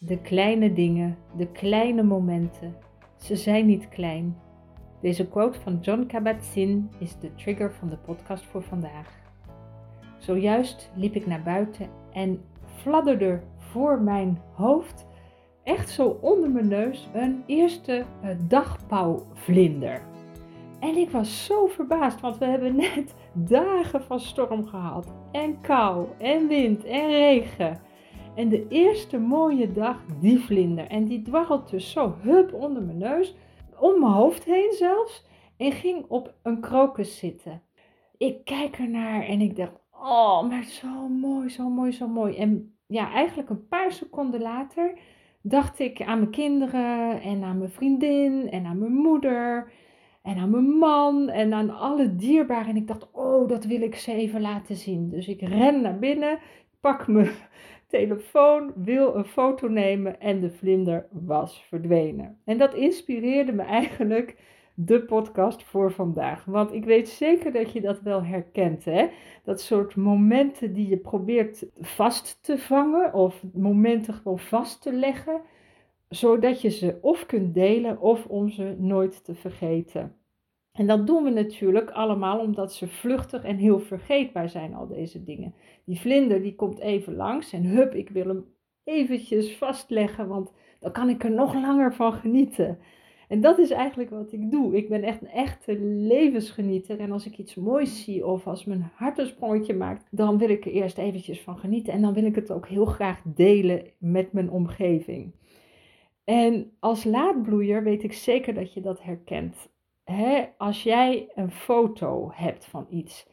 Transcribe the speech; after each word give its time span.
De 0.00 0.20
kleine 0.20 0.72
dingen, 0.72 1.16
de 1.36 1.46
kleine 1.46 2.02
momenten, 2.02 2.76
ze 3.16 3.36
zijn 3.36 3.66
niet 3.66 3.88
klein. 3.88 4.36
Deze 5.00 5.28
quote 5.28 5.60
van 5.60 5.78
John 5.80 6.06
Kabat-Zinn 6.06 6.90
is 6.98 7.18
de 7.18 7.34
trigger 7.34 7.72
van 7.72 7.88
de 7.88 7.96
podcast 7.96 8.44
voor 8.44 8.62
vandaag. 8.62 9.20
Zojuist 10.18 10.90
liep 10.94 11.14
ik 11.14 11.26
naar 11.26 11.42
buiten 11.42 11.88
en 12.12 12.40
fladderde 12.64 13.40
voor 13.56 14.00
mijn 14.00 14.40
hoofd, 14.52 15.06
echt 15.62 15.88
zo 15.88 16.18
onder 16.20 16.50
mijn 16.50 16.68
neus, 16.68 17.08
een 17.12 17.42
eerste 17.46 18.04
uh, 18.24 18.30
dagpauwvlinder. 18.48 20.02
En 20.80 20.96
ik 20.96 21.10
was 21.10 21.44
zo 21.44 21.66
verbaasd, 21.66 22.20
want 22.20 22.38
we 22.38 22.44
hebben 22.44 22.76
net 22.76 23.14
dagen 23.32 24.02
van 24.02 24.20
storm 24.20 24.66
gehad. 24.66 25.12
En 25.32 25.60
kou, 25.60 26.06
en 26.18 26.48
wind, 26.48 26.84
en 26.84 27.06
regen. 27.06 27.86
En 28.38 28.48
de 28.48 28.66
eerste 28.68 29.18
mooie 29.18 29.72
dag, 29.72 30.04
die 30.20 30.38
vlinder. 30.38 30.86
En 30.86 31.04
die 31.04 31.22
dwarrelt 31.22 31.70
dus 31.70 31.90
zo 31.90 32.14
hup 32.20 32.52
onder 32.52 32.82
mijn 32.82 32.98
neus, 32.98 33.36
om 33.78 34.00
mijn 34.00 34.12
hoofd 34.12 34.44
heen 34.44 34.72
zelfs. 34.72 35.24
En 35.56 35.72
ging 35.72 36.04
op 36.08 36.34
een 36.42 36.60
krokus 36.60 37.18
zitten. 37.18 37.62
Ik 38.16 38.44
kijk 38.44 38.78
ernaar 38.78 39.22
en 39.22 39.40
ik 39.40 39.56
dacht, 39.56 39.72
oh, 39.92 40.48
maar 40.48 40.62
zo 40.62 41.08
mooi, 41.08 41.48
zo 41.48 41.68
mooi, 41.68 41.92
zo 41.92 42.08
mooi. 42.08 42.36
En 42.36 42.76
ja, 42.86 43.12
eigenlijk 43.12 43.50
een 43.50 43.68
paar 43.68 43.92
seconden 43.92 44.40
later 44.40 44.98
dacht 45.42 45.78
ik 45.78 46.02
aan 46.02 46.18
mijn 46.18 46.30
kinderen 46.30 47.20
en 47.20 47.42
aan 47.42 47.58
mijn 47.58 47.70
vriendin 47.70 48.50
en 48.50 48.66
aan 48.66 48.78
mijn 48.78 48.94
moeder 48.94 49.72
en 50.22 50.36
aan 50.36 50.50
mijn 50.50 50.78
man 50.78 51.28
en 51.28 51.52
aan 51.52 51.70
alle 51.70 52.16
dierbaren. 52.16 52.68
En 52.68 52.76
ik 52.76 52.86
dacht, 52.86 53.10
oh, 53.12 53.48
dat 53.48 53.64
wil 53.64 53.80
ik 53.80 53.94
ze 53.94 54.12
even 54.12 54.40
laten 54.40 54.76
zien. 54.76 55.08
Dus 55.08 55.28
ik 55.28 55.40
ren 55.40 55.80
naar 55.80 55.98
binnen, 55.98 56.38
pak 56.80 57.06
mijn 57.06 57.30
telefoon, 57.88 58.72
wil 58.74 59.14
een 59.14 59.24
foto 59.24 59.68
nemen 59.68 60.20
en 60.20 60.40
de 60.40 60.50
vlinder 60.50 61.06
was 61.10 61.64
verdwenen. 61.68 62.38
En 62.44 62.58
dat 62.58 62.74
inspireerde 62.74 63.52
me 63.52 63.62
eigenlijk 63.80 64.36
de 64.74 65.02
podcast 65.02 65.62
voor 65.62 65.92
vandaag. 65.92 66.44
Want 66.44 66.72
ik 66.72 66.84
weet 66.84 67.08
zeker 67.08 67.52
dat 67.52 67.72
je 67.72 67.80
dat 67.80 68.00
wel 68.00 68.24
herkent. 68.24 68.84
Hè? 68.84 69.08
Dat 69.44 69.60
soort 69.60 69.96
momenten 69.96 70.72
die 70.72 70.88
je 70.88 70.96
probeert 70.96 71.66
vast 71.80 72.38
te 72.42 72.58
vangen 72.58 73.14
of 73.14 73.42
momenten 73.52 74.14
gewoon 74.14 74.38
vast 74.38 74.82
te 74.82 74.92
leggen. 74.92 75.40
Zodat 76.08 76.60
je 76.60 76.68
ze 76.68 76.98
of 77.00 77.26
kunt 77.26 77.54
delen 77.54 78.00
of 78.00 78.26
om 78.26 78.48
ze 78.48 78.76
nooit 78.78 79.24
te 79.24 79.34
vergeten. 79.34 80.17
En 80.78 80.86
dat 80.86 81.06
doen 81.06 81.24
we 81.24 81.30
natuurlijk 81.30 81.90
allemaal 81.90 82.38
omdat 82.38 82.72
ze 82.72 82.88
vluchtig 82.88 83.44
en 83.44 83.56
heel 83.56 83.80
vergeetbaar 83.80 84.48
zijn, 84.48 84.74
al 84.74 84.86
deze 84.86 85.24
dingen. 85.24 85.54
Die 85.84 86.00
vlinder 86.00 86.42
die 86.42 86.54
komt 86.54 86.78
even 86.78 87.16
langs 87.16 87.52
en 87.52 87.64
hup, 87.64 87.94
ik 87.94 88.08
wil 88.08 88.26
hem 88.26 88.44
eventjes 88.84 89.56
vastleggen, 89.56 90.28
want 90.28 90.52
dan 90.80 90.92
kan 90.92 91.08
ik 91.08 91.24
er 91.24 91.30
nog 91.30 91.54
langer 91.54 91.94
van 91.94 92.12
genieten. 92.12 92.78
En 93.28 93.40
dat 93.40 93.58
is 93.58 93.70
eigenlijk 93.70 94.10
wat 94.10 94.32
ik 94.32 94.50
doe. 94.50 94.76
Ik 94.76 94.88
ben 94.88 95.02
echt 95.02 95.22
een 95.22 95.28
echte 95.28 95.78
levensgenieter. 95.80 97.00
En 97.00 97.12
als 97.12 97.26
ik 97.26 97.38
iets 97.38 97.54
moois 97.54 98.04
zie 98.04 98.26
of 98.26 98.46
als 98.46 98.64
mijn 98.64 98.90
hart 98.94 99.18
een 99.18 99.26
sprongetje 99.26 99.74
maakt, 99.74 100.06
dan 100.10 100.38
wil 100.38 100.48
ik 100.48 100.64
er 100.64 100.72
eerst 100.72 100.98
eventjes 100.98 101.40
van 101.40 101.58
genieten. 101.58 101.92
En 101.92 102.02
dan 102.02 102.14
wil 102.14 102.24
ik 102.24 102.34
het 102.34 102.50
ook 102.50 102.68
heel 102.68 102.84
graag 102.84 103.22
delen 103.24 103.86
met 103.98 104.32
mijn 104.32 104.50
omgeving. 104.50 105.34
En 106.24 106.70
als 106.78 107.04
laadbloeier 107.04 107.82
weet 107.82 108.02
ik 108.02 108.12
zeker 108.12 108.54
dat 108.54 108.72
je 108.72 108.80
dat 108.80 109.02
herkent 109.02 109.68
hè, 110.12 110.44
als 110.58 110.82
jij 110.82 111.32
een 111.34 111.50
foto 111.50 112.30
hebt 112.34 112.64
van 112.64 112.86
iets, 112.90 113.26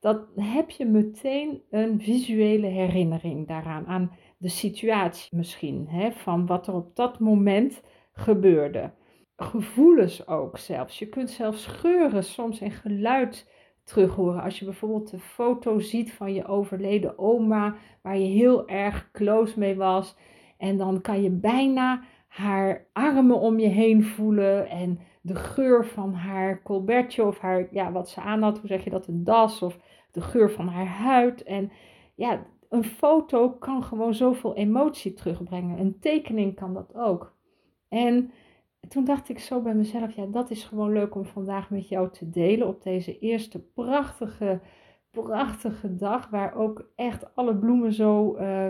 dan 0.00 0.26
heb 0.36 0.70
je 0.70 0.84
meteen 0.86 1.62
een 1.70 2.00
visuele 2.00 2.66
herinnering 2.66 3.48
daaraan, 3.48 3.86
aan 3.86 4.12
de 4.38 4.48
situatie 4.48 5.36
misschien, 5.36 5.86
hè, 5.88 6.12
van 6.12 6.46
wat 6.46 6.66
er 6.66 6.74
op 6.74 6.96
dat 6.96 7.18
moment 7.18 7.82
gebeurde. 8.12 8.92
Gevoelens 9.36 10.26
ook 10.26 10.58
zelfs. 10.58 10.98
Je 10.98 11.08
kunt 11.08 11.30
zelfs 11.30 11.66
geuren 11.66 12.24
soms 12.24 12.60
en 12.60 12.70
geluid 12.70 13.50
terug 13.84 14.14
horen. 14.14 14.42
Als 14.42 14.58
je 14.58 14.64
bijvoorbeeld 14.64 15.10
de 15.10 15.18
foto 15.18 15.78
ziet 15.78 16.12
van 16.12 16.34
je 16.34 16.46
overleden 16.46 17.18
oma, 17.18 17.76
waar 18.02 18.18
je 18.18 18.26
heel 18.26 18.68
erg 18.68 19.10
close 19.12 19.58
mee 19.58 19.76
was. 19.76 20.16
En 20.56 20.76
dan 20.76 21.00
kan 21.00 21.22
je 21.22 21.30
bijna 21.30 22.02
haar 22.28 22.86
armen 22.92 23.38
om 23.38 23.58
je 23.58 23.68
heen 23.68 24.04
voelen 24.04 24.68
en 24.68 24.98
de 25.20 25.34
geur 25.34 25.86
van 25.86 26.14
haar 26.14 26.62
colbertje 26.62 27.24
of 27.24 27.38
haar, 27.38 27.68
ja, 27.70 27.92
wat 27.92 28.08
ze 28.08 28.20
aan 28.20 28.42
had, 28.42 28.58
hoe 28.58 28.68
zeg 28.68 28.84
je 28.84 28.90
dat, 28.90 29.06
een 29.06 29.24
das 29.24 29.62
of 29.62 29.78
de 30.10 30.20
geur 30.20 30.50
van 30.50 30.68
haar 30.68 30.86
huid. 30.86 31.42
En 31.42 31.70
ja, 32.14 32.46
een 32.68 32.84
foto 32.84 33.50
kan 33.50 33.82
gewoon 33.82 34.14
zoveel 34.14 34.54
emotie 34.54 35.12
terugbrengen. 35.14 35.78
Een 35.78 35.98
tekening 36.00 36.54
kan 36.54 36.74
dat 36.74 36.94
ook. 36.94 37.36
En 37.88 38.30
toen 38.88 39.04
dacht 39.04 39.28
ik 39.28 39.38
zo 39.38 39.62
bij 39.62 39.74
mezelf, 39.74 40.14
ja, 40.14 40.26
dat 40.26 40.50
is 40.50 40.64
gewoon 40.64 40.92
leuk 40.92 41.14
om 41.14 41.24
vandaag 41.24 41.70
met 41.70 41.88
jou 41.88 42.10
te 42.10 42.30
delen 42.30 42.66
op 42.66 42.82
deze 42.82 43.18
eerste 43.18 43.58
prachtige, 43.58 44.60
prachtige 45.10 45.96
dag, 45.96 46.30
waar 46.30 46.54
ook 46.54 46.90
echt 46.96 47.34
alle 47.34 47.56
bloemen 47.56 47.92
zo 47.92 48.36
uh, 48.36 48.66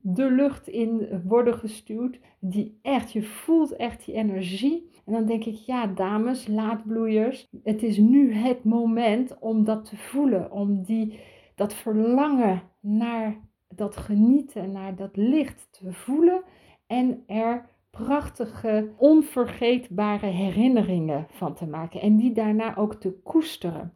de 0.00 0.30
lucht 0.30 0.68
in 0.68 1.22
worden 1.24 1.54
gestuurd. 1.54 2.18
Die 2.38 2.78
echt, 2.82 3.12
je 3.12 3.22
voelt 3.22 3.76
echt 3.76 4.04
die 4.04 4.14
energie. 4.14 4.90
En 5.04 5.12
dan 5.12 5.26
denk 5.26 5.44
ik, 5.44 5.54
ja, 5.54 5.86
dames, 5.86 6.46
laadbloeiers, 6.46 7.48
het 7.62 7.82
is 7.82 7.98
nu 7.98 8.32
het 8.32 8.64
moment 8.64 9.38
om 9.38 9.64
dat 9.64 9.84
te 9.84 9.96
voelen, 9.96 10.52
om 10.52 10.82
die, 10.82 11.20
dat 11.54 11.74
verlangen 11.74 12.62
naar 12.80 13.36
dat 13.68 13.96
genieten, 13.96 14.72
naar 14.72 14.96
dat 14.96 15.16
licht 15.16 15.68
te 15.70 15.92
voelen 15.92 16.42
en 16.86 17.22
er 17.26 17.70
prachtige, 17.90 18.90
onvergeetbare 18.96 20.26
herinneringen 20.26 21.26
van 21.30 21.54
te 21.54 21.66
maken 21.66 22.00
en 22.00 22.16
die 22.16 22.32
daarna 22.32 22.76
ook 22.76 22.94
te 22.94 23.20
koesteren. 23.22 23.92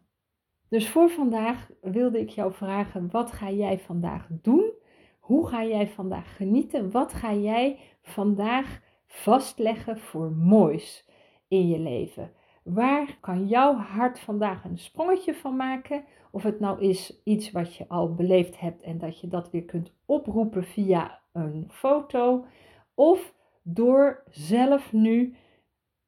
Dus 0.68 0.88
voor 0.88 1.10
vandaag 1.10 1.70
wilde 1.80 2.20
ik 2.20 2.28
jou 2.28 2.52
vragen: 2.52 3.10
wat 3.10 3.32
ga 3.32 3.50
jij 3.50 3.78
vandaag 3.78 4.26
doen? 4.30 4.72
Hoe 5.18 5.46
ga 5.48 5.64
jij 5.64 5.88
vandaag 5.88 6.36
genieten? 6.36 6.90
Wat 6.90 7.12
ga 7.12 7.34
jij 7.34 7.78
vandaag 8.02 8.80
vastleggen 9.06 9.98
voor 9.98 10.32
moois 10.32 11.08
in 11.48 11.68
je 11.68 11.78
leven? 11.78 12.32
Waar 12.62 13.18
kan 13.20 13.46
jouw 13.46 13.74
hart 13.74 14.20
vandaag 14.20 14.64
een 14.64 14.78
sprongetje 14.78 15.34
van 15.34 15.56
maken? 15.56 16.04
Of 16.30 16.42
het 16.42 16.60
nou 16.60 16.80
is 16.80 17.20
iets 17.24 17.52
wat 17.52 17.74
je 17.74 17.88
al 17.88 18.14
beleefd 18.14 18.60
hebt 18.60 18.82
en 18.82 18.98
dat 18.98 19.20
je 19.20 19.28
dat 19.28 19.50
weer 19.50 19.64
kunt 19.64 19.92
oproepen 20.06 20.64
via 20.64 21.20
een 21.32 21.66
foto. 21.70 22.44
Of 22.94 23.34
door 23.62 24.22
zelf 24.30 24.92
nu 24.92 25.36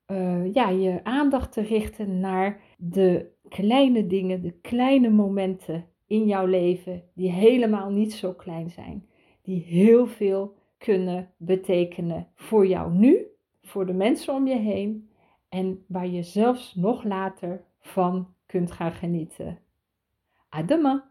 uh, 0.06 0.52
ja, 0.54 0.68
je 0.68 1.00
aandacht 1.04 1.52
te 1.52 1.60
richten 1.60 2.20
naar 2.20 2.60
de 2.76 3.30
kleine 3.48 4.06
dingen, 4.06 4.42
de 4.42 4.52
kleine 4.52 5.10
momenten 5.10 5.86
in 6.06 6.26
jouw 6.26 6.46
leven 6.46 7.02
die 7.14 7.30
helemaal 7.30 7.90
niet 7.90 8.12
zo 8.12 8.32
klein 8.32 8.70
zijn. 8.70 9.08
Die 9.42 9.62
heel 9.62 10.06
veel 10.06 10.56
kunnen 10.78 11.30
betekenen 11.36 12.28
voor 12.34 12.66
jou 12.66 12.92
nu, 12.92 13.26
voor 13.62 13.86
de 13.86 13.92
mensen 13.92 14.34
om 14.34 14.46
je 14.46 14.56
heen 14.56 15.10
en 15.48 15.84
waar 15.88 16.06
je 16.06 16.22
zelfs 16.22 16.74
nog 16.74 17.04
later 17.04 17.64
van 17.80 18.34
kunt 18.46 18.72
gaan 18.72 18.92
genieten. 18.92 19.58
Adema! 20.48 21.10